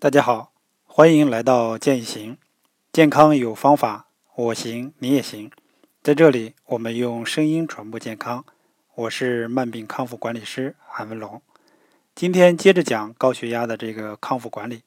[0.00, 0.50] 大家好，
[0.86, 2.38] 欢迎来到健一行，
[2.90, 5.50] 健康有方法，我行你也行。
[6.02, 8.42] 在这里，我们用声音传播健康。
[8.94, 11.42] 我是慢病康复管理师韩文龙。
[12.14, 14.84] 今天接着讲高血压的这个康复管理。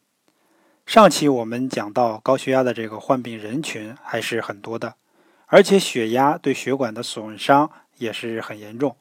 [0.88, 4.96] 上期我们讲到高血压的这个患病人群还是很多的，
[5.46, 8.98] 而且血压对血管的损伤也是很严重。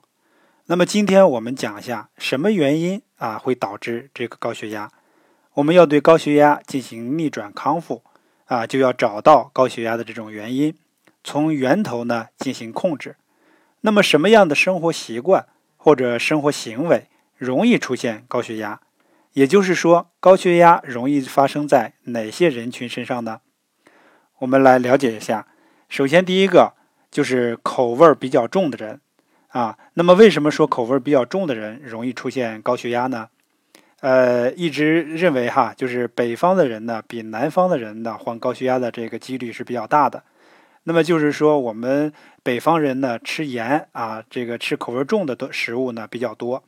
[0.66, 4.90] 那么今天我们讲一下什么原因啊会导致这个高血压。
[5.54, 8.02] 我们要对高血压进行逆转康复，
[8.46, 10.74] 啊，就要找到高血压的这种原因，
[11.22, 13.16] 从源头呢进行控制。
[13.82, 18.80] 那么，什么样的生活习惯或者生活行为容易出现高血压？
[19.34, 23.40] 也就是说，高血压容易发生在哪些人群身上呢？
[24.38, 25.48] 我们来了解一下。
[25.88, 26.72] 首先，第一个
[27.10, 29.00] 就是口味比较重的人，
[29.48, 33.28] 啊，那么为什么说口味比较重的人容易出现高血压呢？
[34.02, 40.24] 呃，一直认为哈，就是北方的人呢，比南方的人呢患高血压的这个几率是比较大的。
[40.82, 46.64] 那么就是说，我们北方人呢吃盐啊，这个吃口味重的食物呢比较多，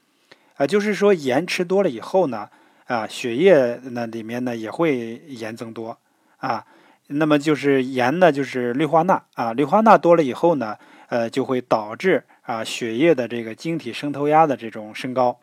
[0.58, 2.48] 啊，就是说盐吃多了以后呢，
[2.86, 5.98] 啊，血液呢里面呢也会盐增多
[6.36, 6.64] 啊。
[7.08, 10.76] 那么就是盐呢，就是氯化钠啊，氯化钠多了以后呢，
[11.08, 15.40] 呃，就会导致啊血液的这个晶体渗透压的这种升高。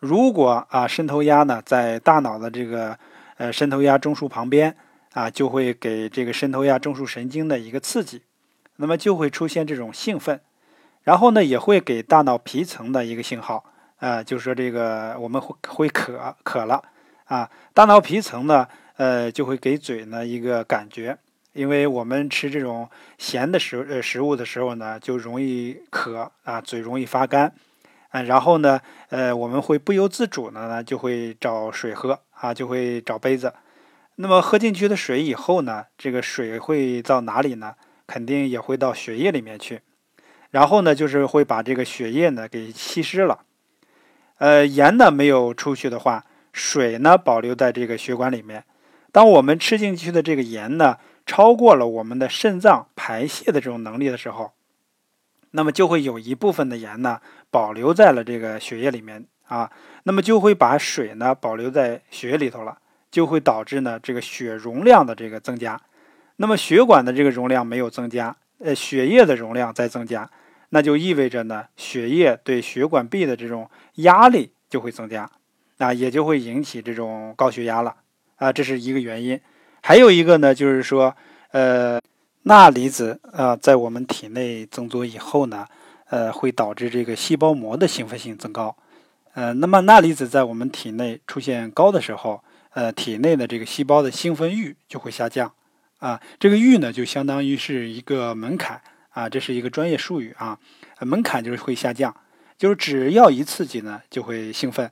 [0.00, 2.98] 如果啊渗透压呢在大脑的这个
[3.36, 4.74] 呃渗透压中枢旁边
[5.12, 8.22] 啊，就会给这个渗透压中枢神经的一个刺激，
[8.76, 10.40] 那么就会出现这种兴奋，
[11.02, 13.62] 然后呢也会给大脑皮层的一个信号
[13.98, 16.82] 啊，就是说这个我们会会渴渴了
[17.26, 21.18] 啊，大脑皮层呢呃就会给嘴呢一个感觉，
[21.52, 27.52] 因为我们吃这种咸的食呃食物的时候呢就容易渴啊，嘴容易发干。
[28.12, 33.52] 嗯，然后呢，呃，我们会不由自主的呢，就会找水喝啊，就会找杯子。
[34.16, 37.74] 那么喝进去的水以后呢，这个水会到哪里呢？
[38.06, 39.82] 肯定也会到血液里面去。
[40.50, 43.44] 然后呢，就是会把这个血液呢给稀释了。
[44.38, 48.64] 呃，盐呢没有出去的话，水呢保留在这个血管里面。
[49.12, 54.52] 当我们吃进去的这个盐呢，超过了我们的肾脏排泄的这种能力的时候。
[55.52, 57.20] 那么就会有一部分的盐呢
[57.50, 59.70] 保留在了这个血液里面啊，
[60.04, 62.78] 那么就会把水呢保留在血液里头了，
[63.10, 65.80] 就会导致呢这个血容量的这个增加。
[66.36, 70.30] 那么血管的这个容量没有增加，呃，血液的容量在增加，
[70.70, 75.30] 那就意味着呢血液对血管壁的这种压力就会增加，
[75.78, 77.96] 啊，也就会引起这种高血压了
[78.36, 79.40] 啊，这是一个原因。
[79.82, 81.14] 还有一个呢就是说，
[81.52, 82.00] 呃。
[82.44, 85.66] 钠离子啊，在我们体内增多以后呢，
[86.10, 88.76] 呃，会导致这个细胞膜的兴奋性增高。
[89.32, 92.42] 呃，那么钠离子在我们体内出现高的时候，
[92.74, 95.52] 呃，体内的这个细胞的兴奋阈就会下降。
[95.98, 100.58] 啊，这个阈呢，就相当于是一个门槛啊，这是一个专业术语啊。
[101.00, 102.14] 门槛就是会下降，
[102.58, 104.90] 就是只要一刺激呢，就会兴奋。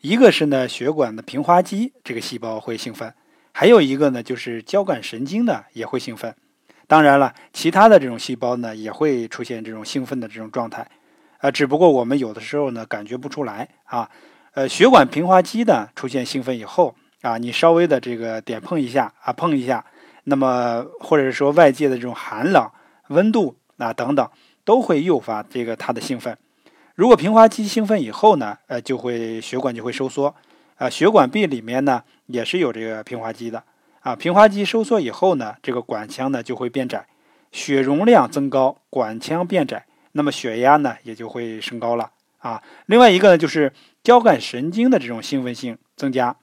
[0.00, 3.14] 一个是呢，血管的平滑肌这个细胞会兴奋，
[3.52, 6.34] 还有一个呢，就是交感神经呢也会兴奋。
[6.90, 10.84] 当然了，其他的这种细胞呢也会出现这种兴奋的这种状态，
[11.38, 14.10] 啊，只不过我们有的时候呢感觉不出来啊。
[14.54, 16.92] 呃，血管平滑肌呢出现兴奋以后
[17.22, 19.84] 啊，你稍微的这个点碰一下啊，碰一下，
[20.24, 22.68] 那么或者是说外界的这种寒冷、
[23.10, 24.28] 温度啊等等，
[24.64, 26.36] 都会诱发这个它的兴奋。
[26.96, 30.34] 如果平滑肌兴奋以后呢，呃，就会血管就会收缩，
[30.74, 33.62] 啊，血管壁里面呢也是有这个平滑肌的。
[34.00, 37.06] 啊，平滑肌收缩以后呢，这个管腔呢就会变窄，
[37.52, 42.62] 血容量增高，管腔变窄，那么血压呢也就会升高了啊。
[42.86, 43.72] 另外一个呢就是
[44.02, 46.36] 交感神经的这种兴奋性增加，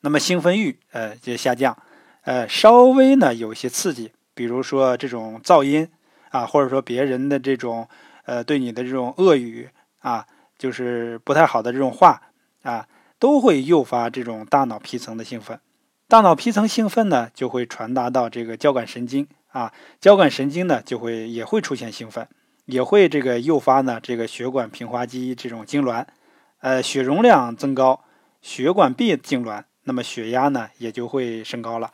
[0.00, 1.76] 那么兴奋阈呃就下降，
[2.22, 5.86] 呃稍微呢有一些刺激，比如说这种噪音
[6.30, 7.86] 啊，或者说别人的这种
[8.24, 10.26] 呃对你的这种恶语啊，
[10.56, 12.22] 就是不太好的这种话
[12.62, 12.88] 啊，
[13.18, 15.60] 都会诱发这种大脑皮层的兴奋。
[16.06, 22.28] 大脑皮层兴奋呢，就会传达到这个交感神经啊，交感神经呢就会也会出现兴奋，
[22.66, 26.04] 也会这个诱发呢这个血管平滑肌这种痉挛，
[26.60, 28.04] 呃，血容量增高，
[28.42, 31.90] 血管壁痉挛，那么血压呢也就会升高了。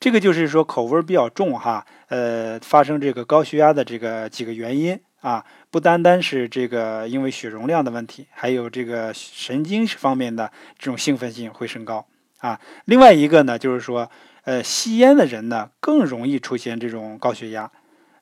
[0.00, 12.04] 这个就是说口味比较重哈，呃，发生这个高血压的这个几个原因啊，不单单是这个因为血容量的问题，还有这个神经方面的这种兴奋性会升高。
[12.42, 14.10] 啊，另外一个呢，就是说，
[14.42, 17.70] 呃，吸烟的人呢更容易出现这种高血压。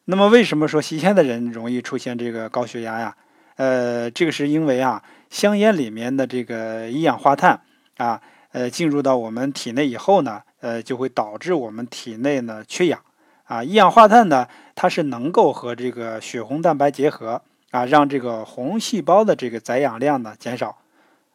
[0.05, 3.17] 那么为什么说吸烟的人容易出现这个高血压呀？
[3.56, 7.58] 呃，这个是因为啊，香烟里面的这个一氧化碳
[7.96, 8.20] 啊，
[8.52, 13.00] 呃，进入到我们体内以后呢，呃，就会导致我们体内呢缺氧
[13.44, 13.64] 啊。
[13.64, 17.40] 一氧化碳呢，它是能够和这个血红蛋白结合
[17.70, 20.76] 啊，让这个红细胞的这个载氧量呢减少。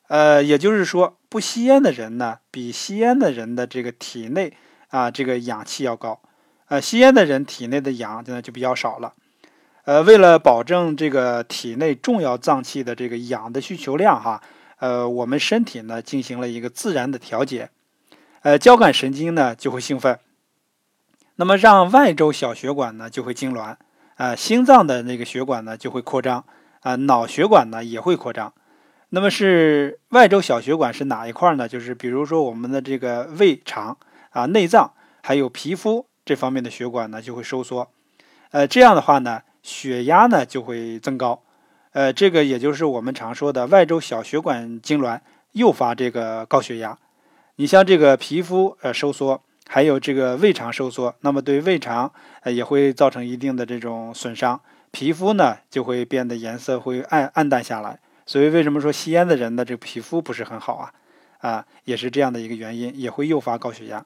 [0.07, 4.53] 呃，也就是说，不吸烟的人呢，比吸烟的人的这个体内
[4.89, 6.21] 啊这个氧气要高。
[6.67, 9.13] 呃，吸烟的人体内的氧呢就比较少了。
[9.83, 14.41] 呃，为了保证这个体内重要脏器的这个氧的需求量哈。
[14.79, 17.69] 呃，我们身体呢进行了一个自然的调节，
[18.41, 20.19] 呃，交感神经呢就会兴奋，
[21.37, 23.77] 那么让外周小血管呢就会痉挛，
[24.15, 26.43] 啊，心脏的那个血管呢就会扩张，
[26.81, 28.53] 啊，脑血管呢也会扩张。
[29.15, 31.69] 那么是外周小血管是哪一块呢？
[31.69, 33.97] 就是比如说我们的这个胃肠
[34.31, 34.91] 啊、内脏
[35.23, 37.89] 还有皮肤这方面的血管呢就会收缩，
[38.51, 41.41] 呃，这样的话呢，血压呢就会增高。
[41.93, 45.21] 呃，这个也就是我们常说的外周小血管痉挛，
[45.53, 46.97] 诱发这个高血压。
[47.55, 52.11] 你像这个皮肤呃收缩，还有这个胃肠收缩，那么对胃肠
[52.41, 54.59] 呃也会造成一定的这种损伤，
[54.91, 57.99] 皮肤呢就会变得颜色会暗暗淡下来。
[58.25, 60.93] 所以为什么说吸烟的人的这个皮肤不是很好啊？
[61.39, 64.03] 啊，也是这样的一个原因，也会诱发高血压。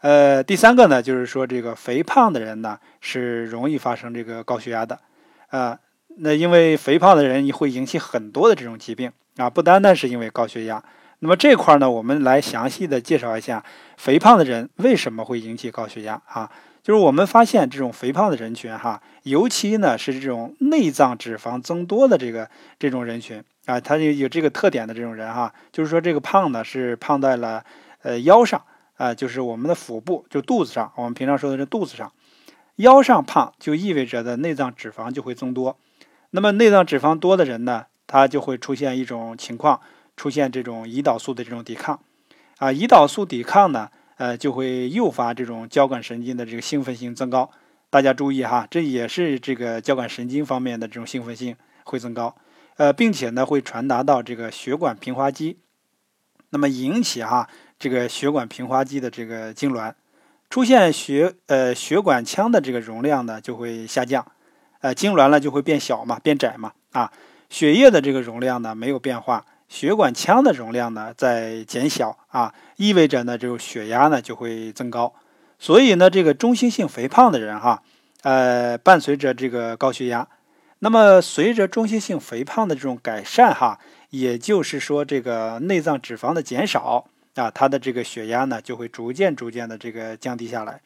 [0.00, 5.00] 呃，第三个呢，就是说这个肥胖的人呢是容易发生这个高血压的，
[5.48, 5.78] 啊。
[6.20, 10.82] 那因为肥胖的人会引起很多的这种疾病啊，不单单是因为高血压。
[11.20, 13.64] 那么这块呢，我们来详细的介绍一下
[13.96, 16.50] 肥胖的人为什么会引起高血压啊？
[16.88, 22.48] 就是我们发现这种肥胖的人群哈，尤其呢是这种内脏脂肪增多的这个
[22.78, 27.62] 这种人群啊，他有有这个特点的这种人哈，就是说这个胖呢是胖在了
[28.00, 28.62] 呃腰上
[28.96, 32.10] 啊，就是我们的腹部就肚子上，我们平常说的是肚子上，
[32.76, 35.76] 腰上胖就意味着的内脏脂肪就会增多。
[36.30, 39.78] 那么内脏脂肪多的人呢，他就会出现一种情况，
[40.16, 42.00] 出现这种胰岛素的这种抵抗，
[42.56, 47.50] 啊，胰岛素抵抗呢，呃，就会诱发这种交感神经的这个兴奋性增高。
[47.88, 52.36] 大家注意哈，这也是这个交感神经方面的这种兴奋性会增高，
[52.76, 55.58] 呃，并且呢会传达到这个血管平滑肌，
[56.50, 57.48] 那么引起哈
[57.78, 59.94] 这个血管平滑肌的这个痉挛，
[60.50, 64.26] 出现血呃血管腔的这个容量呢就会下降。
[64.80, 67.10] 呃，痉挛了就会变小嘛，变窄嘛，啊，
[67.48, 75.12] 血液的这个容量呢没有变化，血管腔的容量呢在减小啊，意味着呢这个血压呢就会增高，
[75.58, 77.82] 所以呢这个中心性肥胖的人哈，
[78.22, 80.26] 呃，伴随着这个高血压，
[80.78, 83.78] 那么随着中心性肥胖的这种改善哈，
[84.10, 87.04] 也就是说这个内脏脂肪的减少
[87.34, 90.80] 啊，它的这个血压呢就会逐渐逐渐的这个降低下来。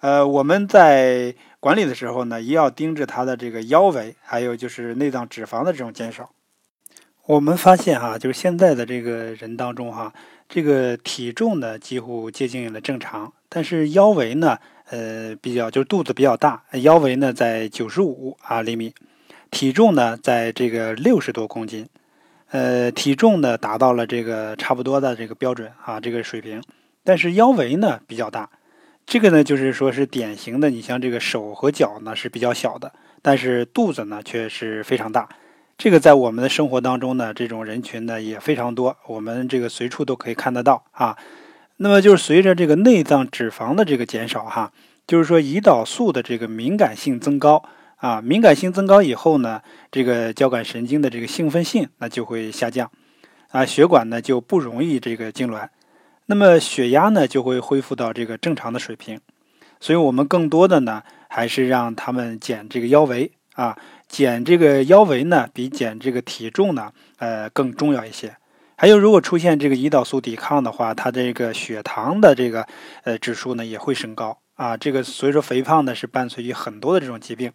[0.00, 6.30] 呃，我们在管理的时候呢，也要盯着它的这个腰围，还有就是内脏脂肪的这种减少。
[7.26, 10.12] 我们发现哈，就是现在的这个人当中哈，
[10.48, 14.56] 这个体重呢几乎接近了正常，但是腰围呢，
[14.90, 18.94] 呃，比较就是肚子比较大，腰围呢在九十五啊厘米，
[19.50, 21.88] 体重呢在这个六十多公斤，
[22.50, 26.62] 呃，体重呢达到了这个差不多的这个标准啊这个水平，
[27.02, 28.48] 但是腰围呢比较大。
[29.04, 35.28] 这个呢，就是说是典型的，你像这个手和脚呢是比较小的，但是肚子呢却是非常大。
[35.78, 41.18] 这个在我们的生活当中呢，这种人群呢也非常多，我们这个随处都可以看得到啊。
[41.76, 44.72] 那么就是随着这个内脏脂肪的这个减少哈，
[45.06, 47.62] 就是说胰岛素的这个敏感性增高
[47.96, 49.60] 啊，敏感性增高以后呢，
[49.90, 52.90] 这个交感神经的这个兴奋性那就会下降
[53.50, 55.68] 啊，血管呢就不容易这个痉挛。
[56.24, 59.20] 那么血压呢就会恢复到这个正常的水平，
[59.78, 63.76] 所以我们更多的呢还是让他们减这个腰围啊，
[64.08, 68.36] 减这个腰围呢比减这个体重呢呃更重要一些。
[68.76, 72.66] 还有如果出现这个胰岛素抵抗的话，它这个血糖的这个
[73.04, 74.76] 呃指数呢也会升高啊。
[74.76, 77.52] 这个所以说肥胖呢是伴随于很多的这种疾病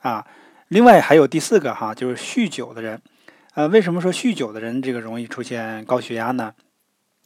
[0.00, 0.26] 啊。
[0.68, 3.00] 另外还有第四个哈，就是酗酒的人，
[3.54, 6.52] 呃，为什么说酗酒的人这个容易出现高血压呢？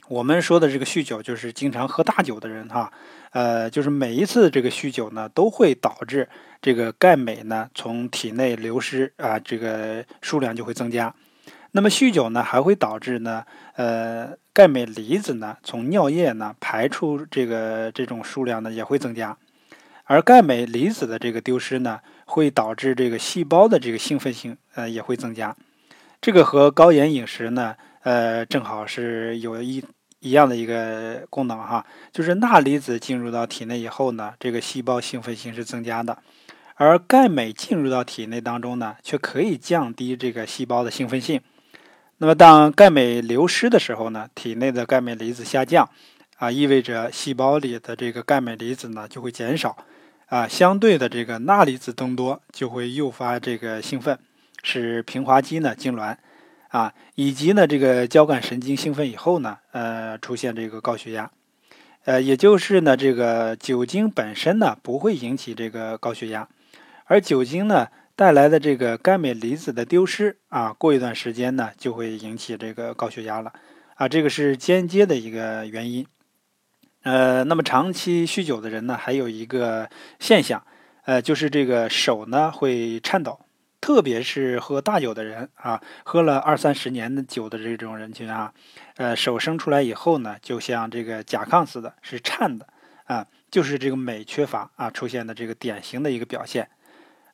[0.08, 2.92] 我们说的这个酗酒，就是经常喝大酒的人哈，
[3.30, 6.28] 呃，就是每一次这个酗酒呢，都会导致
[6.60, 11.14] 这个钙镁呢从体内流失啊，这个数量就会增加。
[11.70, 13.44] 那么酗酒呢，还会导致呢，
[13.76, 19.36] 呃，钙镁离子呢从尿液呢排出这个这种数量呢也会增加。
[20.04, 25.56] 而钙镁离子的这个丢失呢，会导致这个细胞的这个兴奋性呃也会增加。
[26.20, 29.84] 这个和高盐饮食呢，呃，正好是有一。
[30.24, 36.16] 一样的一个功能哈，就是钠离子进入到体内以后呢，这个细胞兴奋性是增加的，
[36.76, 41.40] 而钙镁进入到体内当中呢，却可以降低这个细胞的兴奋性。
[42.18, 45.90] 那么当钙镁流失的时候呢，体内的钙镁离子下降，
[46.36, 49.76] 啊，意味着细胞里的这个钙镁离子呢就会减少，
[50.26, 54.16] 啊，相对的这个钠离子增多，就会诱发这个兴奋，
[54.62, 56.16] 使平滑肌呢痉挛，
[56.72, 61.30] 啊，以及呢这个交感神经兴奋以后呢，呃，出现这个高血压，
[62.04, 66.48] 呃，也就是呢这个酒精本身呢不会引起这个高血压，
[67.04, 67.86] 而酒精呢。
[68.14, 73.50] 带来的这个钙镁离子的丢失啊，过一段时间呢，就会引起这个高血压了
[73.94, 76.06] 啊，这个是间接的一个原因。
[77.04, 79.88] 呃，那么长期酗酒的人呢，还有一个
[80.20, 80.62] 现象，
[81.06, 83.40] 呃，就是这个手呢会颤抖，
[83.82, 88.52] 特别是喝大酒的人啊，喝了二三十年的酒的这种人群啊，
[88.96, 92.66] 呃，手伸出来以后呢，就像这个甲亢似的，是颤的
[93.06, 96.68] 啊，就是这个镁缺乏啊出现的这个典型的一个表现。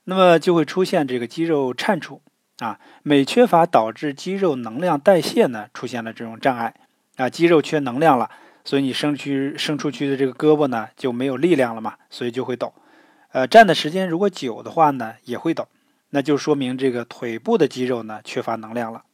[0.05, 2.21] 那么就会出现这个肌肉颤搐
[2.61, 6.75] 啊，镁缺乏导致肌肉能量代谢呢出现了这种障碍
[7.17, 8.31] 啊，肌肉缺能量了，
[8.65, 12.73] 所以你伸去伸出去的这个胳膊呢就没有力量了嘛，所以就会抖。
[13.33, 15.69] 呃，站的时间如果久的话呢也会抖，
[16.11, 19.05] 那就说明这个腿部的肌肉呢缺乏能量了。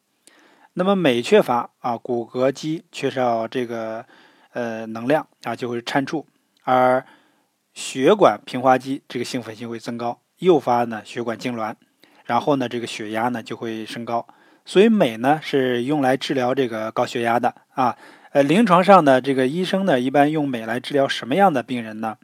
[0.74, 4.04] 那么镁缺乏啊，骨骼肌缺少这个
[4.52, 6.24] 呃能量啊就会颤搐，
[6.64, 7.04] 而
[7.72, 10.20] 血管平滑肌这个兴奋性会增高。
[10.38, 11.74] 诱发呢血管痉挛，
[12.24, 14.26] 然后呢这个血压呢就会升高，
[14.64, 17.96] 所以镁呢是用来治疗这个高血压的啊。
[18.32, 22.18] 呃，临床上呢这个医生呢一般用镁来治疗什么样的病人呢？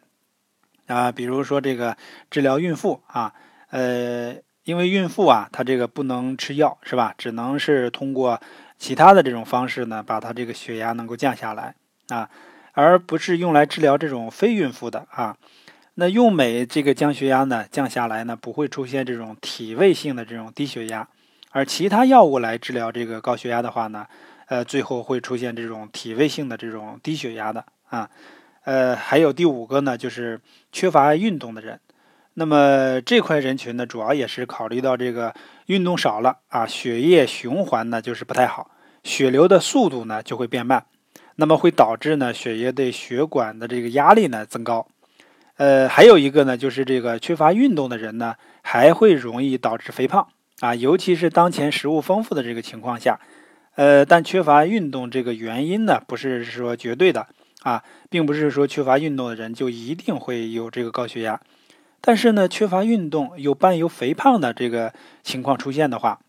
[0.89, 1.97] 啊，比如说这个
[2.29, 3.33] 治疗孕妇啊，
[3.69, 7.15] 呃，因为孕妇啊她这个不能吃药是吧？
[7.17, 8.41] 只能是通过
[8.79, 11.75] 其他的这种方式呢把她这个血压能够降下来
[12.09, 12.29] 啊，
[12.73, 15.37] 而不是用来治疗这种非孕妇的啊。
[15.95, 21.07] 那用镁这个降血压呢，降下来呢，不会出现这种体位性的这种低血压，
[21.51, 24.07] 而其他药物来治疗这个高血压的话呢，
[24.47, 28.09] 呃，最后会出现这种体位性的这种低血压的啊，
[28.65, 30.41] 呃，还有第五个呢，就是
[30.73, 31.79] 缺乏运动的人，
[32.35, 35.35] 那么这块人群呢，主要也是考虑到这个
[35.67, 38.71] 运动少了啊，血液循环呢就是不太好，
[39.03, 40.87] 血流的速度呢就会变慢，
[41.37, 44.87] 那么会导致呢血液对血管的这个压力呢增高。
[45.57, 50.27] 呃，还有一个呢，就是这个缺乏运动的人呢，还会容易导致肥胖
[50.61, 53.21] 啊，尤其是当前食物丰富的这个情况下，
[53.75, 57.27] 呃，但缺乏运动这个原因呢，不是说绝对的
[57.63, 61.39] 啊，并不是说缺乏运动的人就一定会有这个高血压，
[62.01, 64.93] 但是呢，缺乏运动有伴有肥胖的这个
[65.23, 66.21] 情况出现的话，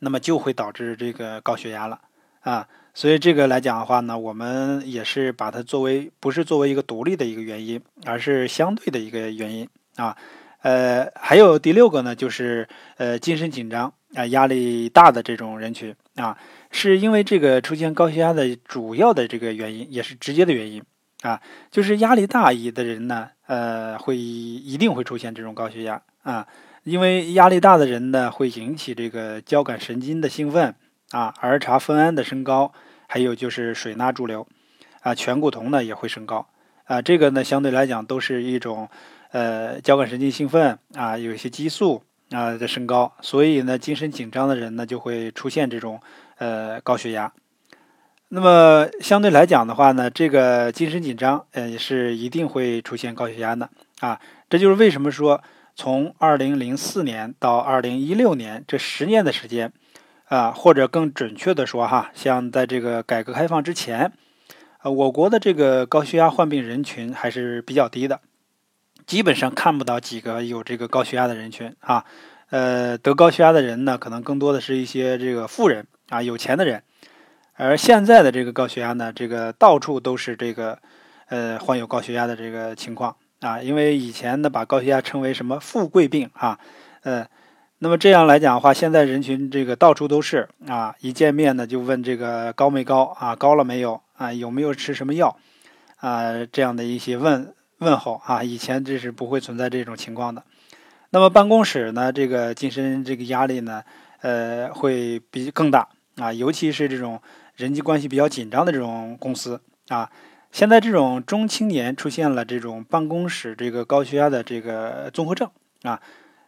[0.00, 2.00] 那么就会导致这个高血压了
[2.40, 2.66] 啊。
[2.92, 10.16] 所以这个来讲的话呢，我们也是把它作为不是作为一个独立的一个原因，而是相对的一个原因啊。
[10.62, 16.36] 呃，还有第六个呢，就是呃精神紧张啊、压力大的这种人群啊，
[16.70, 20.82] 是因为这个出现高血压的主要的这个原因，也是直接的原因
[21.22, 26.46] 啊，就是压力大一的人呢，呃，会一定会出现这种高血压啊，
[26.84, 30.74] 因为压力大的人呢，会引起这个交感神经的兴奋。
[31.12, 32.72] 啊，儿茶酚胺的升高，
[33.08, 34.46] 还有就是水钠潴留，
[35.00, 36.46] 啊，醛固酮呢也会升高，
[36.84, 38.88] 啊，这个呢相对来讲都是一种，
[39.32, 46.00] 呃，交感神经兴奋啊，有一些激素啊的升高，所以呢，精神紧张的人呢就会出现这种
[46.38, 47.32] 呃高血压。
[48.30, 53.68] 那么相对来讲的话呢，这个精神紧张，呃，也是一定会出现高血压的
[54.00, 54.18] 啊。
[54.48, 55.42] 这就是为什么说
[55.76, 59.72] 从二零零四年到二零一六年这十年的时间。
[60.30, 64.12] 啊，或者更准确的说，哈，像在这个改革开放之前，
[64.80, 68.20] 呃，我国的这个高血压患病人群还是比较低的，
[69.04, 72.04] 基本上看不到几个有这个高血压的人群啊。
[72.50, 76.84] 呃，得高血压的人呢，可能更多的是一些这个富人啊，有钱的人。
[77.60, 80.78] 而现在的这个高血压呢，这个到处都是这个
[81.28, 86.58] 呃患有高血压的这个情况啊，因为以前呢把高血压称为什么富贵病啊，
[87.02, 87.26] 呃。
[87.82, 95.38] 那么这样来讲的话，现在人群这个到处都是啊，一见面呢就问这个高没高啊，高了没有啊，有没有吃什么药
[95.96, 100.44] 啊，这样的一些问问候啊，以前这是不会存在这种情况的。
[101.08, 103.82] 那么办公室呢，这个精神这个压力呢，
[104.20, 107.22] 呃，会比更大啊，尤其是这种
[107.56, 110.10] 人际关系比较紧张的这种公司啊，
[110.50, 115.50] 现在这种中青年出现了这种办公室这个高血压的这个综合症
[115.82, 116.00] 啊。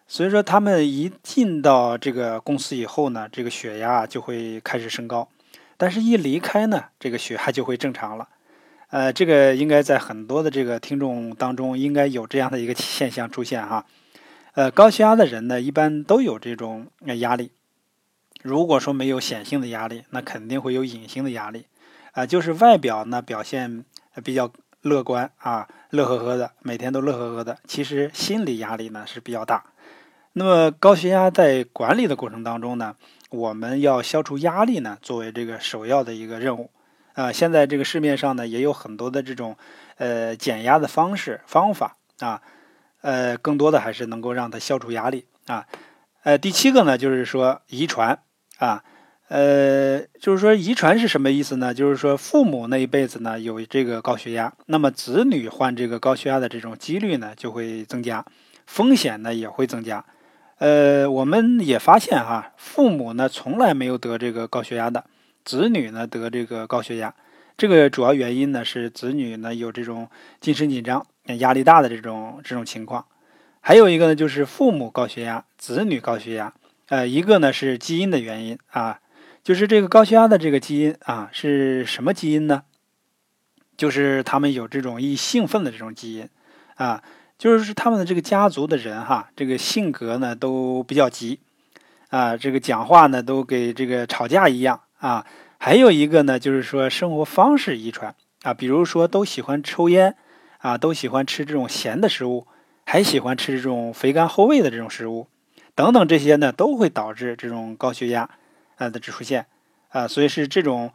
[0.08, 5.26] 所以说，他们一进到这个公司以后呢，这个血压就会开始升高，
[5.78, 8.28] 但是一离开呢，这个血压就会正常了。
[8.90, 13.86] 呃，这个应该在很多的这个听众当中应该有这样的一个 现象出现哈。
[14.54, 16.88] 呃，高血压的人呢，一般都有这种
[17.20, 17.52] 压力，
[18.42, 21.66] 如果说没有显性的压力，那肯定会有隐性的压力，
[22.10, 23.84] 啊，就是外表呢表现
[24.24, 29.64] 比较乐观啊，乐呵呵的，每天都乐呵呵的，其实心理压力呢是比较大。
[30.32, 32.96] 那么高血压在管理的过程当中呢，
[33.30, 36.70] 我们要消除压力呢，作为这个首要的一个任务。
[37.14, 39.56] 啊，现在这个市面上呢也有很多的这种
[39.98, 42.42] 呃减压的方式方法啊，
[43.02, 45.66] 呃，更多的还是能够让它消除压力啊。
[46.24, 48.18] 呃，第七个呢就是说遗传。
[48.62, 48.80] 啊，
[49.26, 51.74] 呃，就是说遗传是什么意思呢？
[51.74, 58.24] 就是说父母那一辈子呢有这个高血压，那么子女患这个高血压的这种几率呢就会增加，
[58.64, 60.04] 风险呢也会增加。
[60.58, 65.04] 呃，我们也发现哈，父母呢从来没有得这个高血压的，
[65.44, 67.12] 子女呢得这个高血压，
[67.56, 70.08] 这个主要原因呢是子女呢有这种
[70.40, 71.04] 精神紧张、
[71.40, 73.04] 压力大的这种这种情况，
[73.60, 76.52] 还有一个呢就是父母高血压，子女高血压。
[76.88, 79.00] 呃，一个呢是基因的原因啊，
[79.42, 82.64] 就是这个高血压的这个基因啊是什么基因呢？
[83.76, 86.28] 就是他们有这种易兴奋的这种基因
[86.74, 87.02] 啊，
[87.38, 91.40] 就是他们的这个家族的人哈，这个性格呢都比较急
[92.10, 95.24] 啊，这个讲话呢都给这个吵架一样啊。
[95.58, 100.14] 还有一个呢就是说生活方式遗传啊，比如说都喜欢抽烟
[100.58, 102.46] 啊，都喜欢吃这种咸的食物，
[102.84, 105.28] 还喜欢吃这种肥甘厚味的这种食物。
[105.74, 108.28] 等等，这些呢都会导致这种高血压，
[108.76, 109.46] 呃的指出现，
[109.88, 110.92] 啊，所以是这种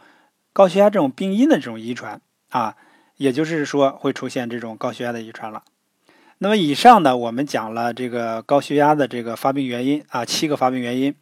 [0.54, 2.76] 高血压这种病因的这种遗传啊，
[3.18, 5.64] 也就是说会出现这种高血压的遗传了。
[6.40, 11.16] 那么以上呢，我们讲了这个高血压的这个发病原因啊，七个发病原因。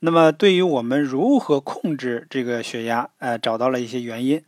[0.00, 4.42] 那么对于我们如何控制这个血压，呃，找到了一些原因。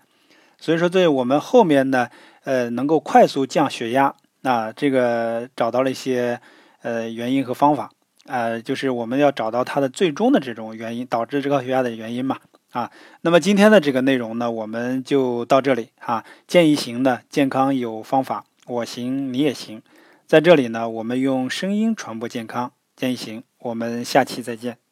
[0.59, 2.09] 所以说，对我们后面呢，
[2.43, 6.41] 呃，能够快速降血压，啊，这个找到了一些
[6.83, 7.91] 呃原因和方法。
[8.29, 12.39] 呃，就是我们要找到它的最终的这种原因，导致这高血压的原因嘛，
[12.71, 12.91] 啊，
[13.23, 16.25] 那么今天的这个内容呢，我们就到这里啊。
[16.47, 19.83] 建议行的健康有方法，我行你也行，
[20.27, 22.71] 在这里呢，我们用声音传播健康。
[22.95, 24.88] 建议行，我们下期再见。